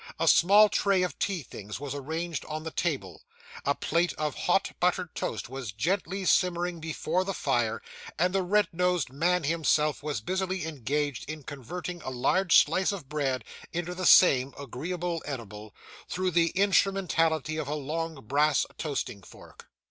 A 0.19 0.27
small 0.27 0.67
tray 0.67 1.03
of 1.03 1.19
tea 1.19 1.43
things 1.43 1.79
was 1.79 1.93
arranged 1.93 2.43
on 2.45 2.63
the 2.63 2.71
table; 2.71 3.21
a 3.63 3.75
plate 3.75 4.13
of 4.13 4.33
hot 4.33 4.71
buttered 4.79 5.13
toast 5.13 5.47
was 5.47 5.71
gently 5.71 6.25
simmering 6.25 6.79
before 6.79 7.23
the 7.23 7.35
fire; 7.35 7.83
and 8.17 8.33
the 8.33 8.41
red 8.41 8.67
nosed 8.73 9.11
man 9.13 9.43
himself 9.43 10.01
was 10.01 10.19
busily 10.19 10.65
engaged 10.65 11.29
in 11.29 11.43
converting 11.43 12.01
a 12.01 12.09
large 12.09 12.57
slice 12.57 12.91
of 12.91 13.09
bread 13.09 13.43
into 13.73 13.93
the 13.93 14.07
same 14.07 14.55
agreeable 14.57 15.21
edible, 15.23 15.75
through 16.09 16.31
the 16.31 16.49
instrumentality 16.55 17.57
of 17.57 17.67
a 17.67 17.75
long 17.75 18.15
brass 18.25 18.65
toasting 18.79 19.21
fork. 19.21 19.67